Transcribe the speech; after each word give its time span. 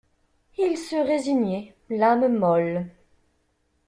Il 0.57 0.77
se 0.79 0.95
résignait, 0.95 1.75
l'âme 1.91 2.39
molle. 2.39 2.87